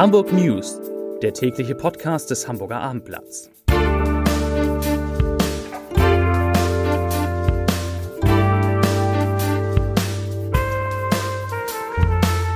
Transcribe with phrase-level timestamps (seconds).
[0.00, 0.80] Hamburg News,
[1.20, 3.50] der tägliche Podcast des Hamburger Abendblatts.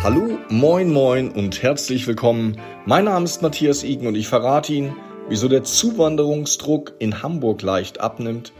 [0.03, 2.59] Hallo, moin, moin und herzlich willkommen.
[2.87, 4.97] Mein Name ist Matthias Igen und ich verrate Ihnen,
[5.29, 8.55] wieso der Zuwanderungsdruck in Hamburg leicht abnimmt,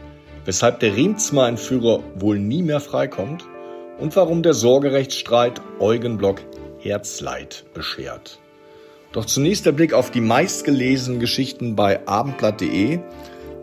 [0.45, 3.45] weshalb der Riemsma-Entführer wohl nie mehr freikommt
[3.97, 6.39] und warum der Sorgerechtsstreit Eugen Block
[6.77, 8.39] Herzleid beschert.
[9.11, 12.99] Doch zunächst der Blick auf die meistgelesenen Geschichten bei abendblatt.de.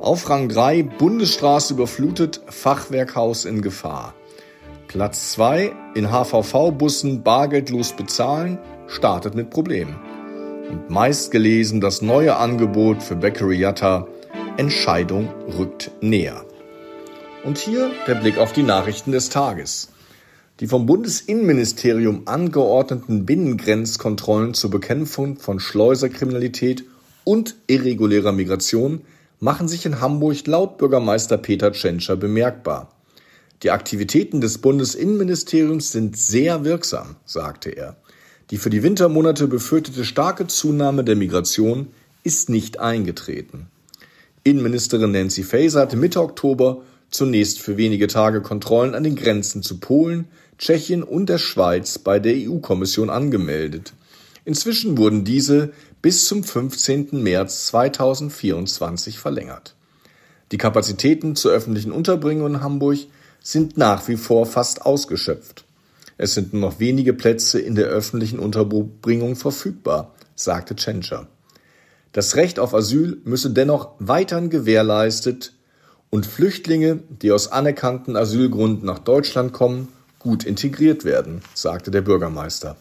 [0.00, 4.14] Auf Rang 3 Bundesstraße überflutet, Fachwerkhaus in Gefahr.
[4.88, 9.98] Platz 2 in HVV-Bussen bargeldlos bezahlen, startet mit Problemen.
[10.70, 14.06] Und meistgelesen das neue Angebot für Bakery Yatta,
[14.56, 16.44] Entscheidung rückt näher.
[17.44, 19.88] Und hier der Blick auf die Nachrichten des Tages.
[20.62, 26.84] Die vom Bundesinnenministerium angeordneten Binnengrenzkontrollen zur Bekämpfung von Schleuserkriminalität
[27.24, 29.00] und irregulärer Migration
[29.40, 32.92] machen sich in Hamburg laut Bürgermeister Peter Tschentscher bemerkbar.
[33.64, 37.96] Die Aktivitäten des Bundesinnenministeriums sind sehr wirksam, sagte er.
[38.52, 41.88] Die für die Wintermonate befürchtete starke Zunahme der Migration
[42.22, 43.66] ist nicht eingetreten.
[44.44, 49.78] Innenministerin Nancy Faeser hatte Mitte Oktober zunächst für wenige Tage Kontrollen an den Grenzen zu
[49.78, 53.92] Polen, Tschechien und der Schweiz bei der EU-Kommission angemeldet.
[54.44, 55.72] Inzwischen wurden diese
[56.02, 57.22] bis zum 15.
[57.22, 59.74] März 2024 verlängert.
[60.50, 62.98] Die Kapazitäten zur öffentlichen Unterbringung in Hamburg
[63.40, 65.64] sind nach wie vor fast ausgeschöpft.
[66.18, 71.28] Es sind nur noch wenige Plätze in der öffentlichen Unterbringung verfügbar, sagte Tschentscher.
[72.12, 75.54] Das Recht auf Asyl müsse dennoch weiterhin gewährleistet
[76.10, 79.88] und Flüchtlinge, die aus anerkannten Asylgründen nach Deutschland kommen,
[80.22, 82.76] gut integriert werden, sagte der Bürgermeister.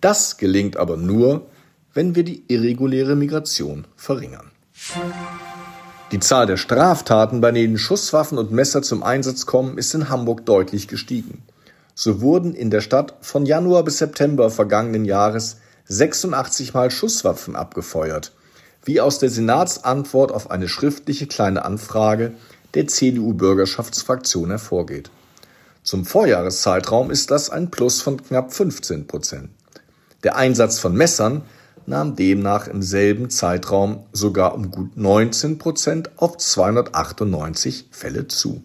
[0.00, 1.46] Das gelingt aber nur,
[1.94, 4.50] wenn wir die irreguläre Migration verringern.
[6.12, 10.44] Die Zahl der Straftaten, bei denen Schusswaffen und Messer zum Einsatz kommen, ist in Hamburg
[10.44, 11.42] deutlich gestiegen.
[11.94, 18.32] So wurden in der Stadt von Januar bis September vergangenen Jahres 86 Mal Schusswaffen abgefeuert,
[18.84, 22.32] wie aus der Senatsantwort auf eine schriftliche kleine Anfrage
[22.74, 25.10] der CDU-Bürgerschaftsfraktion hervorgeht.
[25.84, 29.50] Zum Vorjahreszeitraum ist das ein Plus von knapp 15 Prozent.
[30.22, 31.42] Der Einsatz von Messern
[31.84, 38.64] nahm demnach im selben Zeitraum sogar um gut 19 Prozent auf 298 Fälle zu.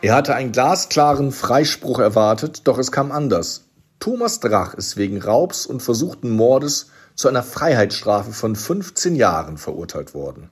[0.00, 3.64] Er hatte einen glasklaren Freispruch erwartet, doch es kam anders.
[4.00, 6.86] Thomas Drach ist wegen Raubs und versuchten Mordes
[7.16, 10.50] zu einer Freiheitsstrafe von 15 Jahren verurteilt worden.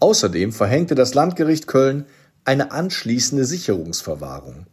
[0.00, 2.04] Außerdem verhängte das Landgericht Köln
[2.44, 4.66] eine anschließende Sicherungsverwahrung.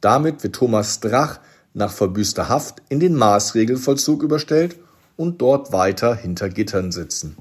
[0.00, 1.40] Damit wird Thomas Drach
[1.74, 4.76] nach verbüßter Haft in den Maßregelvollzug überstellt
[5.16, 7.36] und dort weiter hinter Gittern sitzen.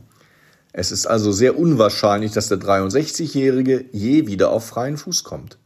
[0.71, 5.57] Es ist also sehr unwahrscheinlich, dass der 63-Jährige je wieder auf freien Fuß kommt.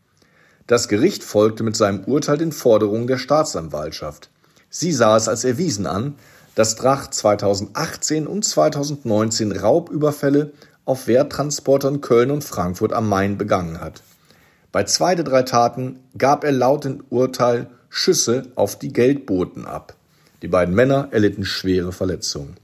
[0.66, 4.30] Das Gericht folgte mit seinem Urteil den Forderungen der Staatsanwaltschaft.
[4.70, 6.16] Sie sah es als erwiesen an,
[6.56, 10.54] dass Drach 2018 und 2019 Raubüberfälle
[10.86, 14.04] auf Werttransportern Köln und Frankfurt am Main begangen hat.
[14.72, 19.96] Bei zwei der drei Taten gab er laut dem Urteil Schüsse auf die Geldboten ab.
[20.42, 22.56] Die beiden Männer erlitten schwere Verletzungen.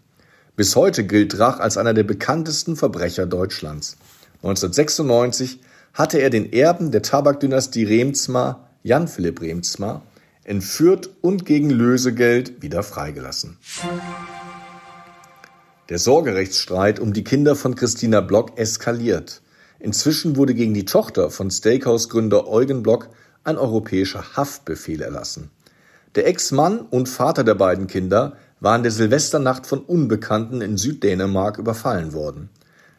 [0.56, 3.96] Bis heute gilt Drach als einer der bekanntesten Verbrecher Deutschlands.
[4.44, 5.62] 1996
[5.94, 10.01] hatte er den Erben der Tabakdynastie Remsmar, Jan Philipp Remsmar,
[10.44, 13.57] entführt und gegen Lösegeld wieder freigelassen.
[15.90, 19.42] Der Sorgerechtsstreit um die Kinder von Christina Block eskaliert.
[19.80, 23.10] Inzwischen wurde gegen die Tochter von Steakhouse-Gründer Eugen Block
[23.44, 25.50] ein europäischer Haftbefehl erlassen.
[26.14, 31.58] Der Ex-Mann und Vater der beiden Kinder war in der Silvesternacht von Unbekannten in Süddänemark
[31.58, 32.50] überfallen worden.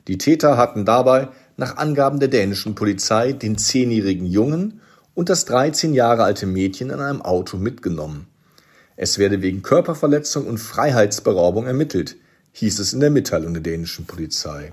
[0.08, 4.80] Die Täter hatten dabei nach Angaben der dänischen Polizei den zehnjährigen Jungen
[5.14, 8.26] und das 13 Jahre alte Mädchen in einem Auto mitgenommen.
[8.96, 12.16] Es werde wegen Körperverletzung und Freiheitsberaubung ermittelt
[12.60, 14.72] hieß es in der Mitteilung der dänischen Polizei.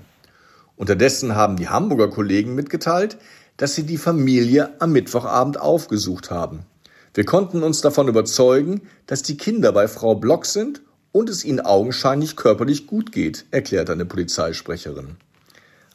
[0.76, 3.16] Unterdessen haben die Hamburger Kollegen mitgeteilt,
[3.56, 6.66] dass sie die Familie am Mittwochabend aufgesucht haben.
[7.14, 10.82] Wir konnten uns davon überzeugen, dass die Kinder bei Frau Block sind
[11.12, 15.16] und es ihnen augenscheinlich körperlich gut geht, erklärte eine Polizeisprecherin.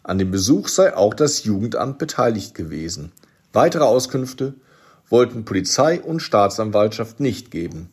[0.01, 3.11] An dem Besuch sei auch das Jugendamt beteiligt gewesen.
[3.53, 4.55] Weitere Auskünfte
[5.09, 7.89] wollten Polizei und Staatsanwaltschaft nicht geben.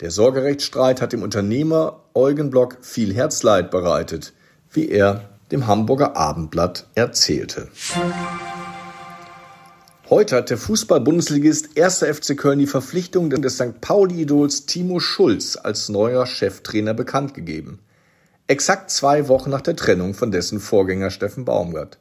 [0.00, 4.32] Der Sorgerechtsstreit hat dem Unternehmer Eugen Block viel Herzleid bereitet,
[4.70, 7.66] wie er dem Hamburger Abendblatt erzählte.
[10.08, 12.04] Heute hat der Fußball-Bundesligist 1.
[12.04, 13.80] FC Köln die Verpflichtung des St.
[13.80, 17.80] Pauli-Idols Timo Schulz als neuer Cheftrainer bekannt gegeben.
[18.46, 21.98] Exakt zwei Wochen nach der Trennung von dessen Vorgänger Steffen Baumgart.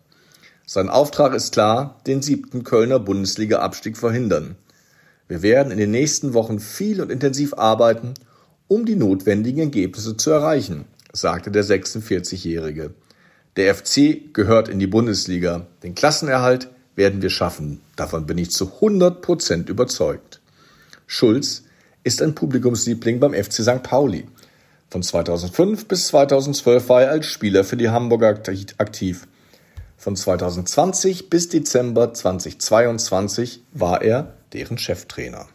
[0.68, 4.56] Sein Auftrag ist klar, den siebten Kölner Bundesliga-Abstieg verhindern.
[5.28, 8.14] Wir werden in den nächsten Wochen viel und intensiv arbeiten,
[8.68, 12.92] um die notwendigen Ergebnisse zu erreichen, sagte der 46-Jährige.
[13.56, 15.68] Der FC gehört in die Bundesliga.
[15.84, 17.82] Den Klassenerhalt werden wir schaffen.
[17.96, 20.42] Davon bin ich zu 100 Prozent überzeugt.
[21.08, 21.64] Schulz
[22.04, 23.84] ist ein Publikumsliebling beim FC St.
[23.84, 24.26] Pauli.
[24.90, 29.28] Von 2005 bis 2012 war er als Spieler für die Hamburger aktiv.
[29.98, 35.48] Von 2020 bis Dezember 2022 war er deren Cheftrainer.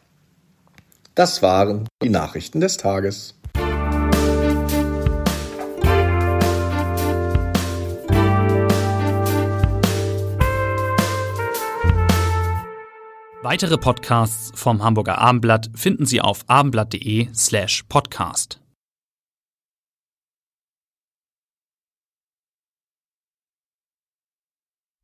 [1.14, 3.34] Das waren die Nachrichten des Tages.
[13.42, 18.61] Weitere Podcasts vom Hamburger Abendblatt finden Sie auf abendblatt.de slash podcast.